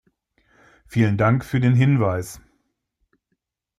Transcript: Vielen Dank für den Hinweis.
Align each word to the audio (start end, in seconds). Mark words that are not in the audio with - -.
Vielen 0.87 1.15
Dank 1.15 1.45
für 1.45 1.59
den 1.59 1.75
Hinweis. 1.75 2.41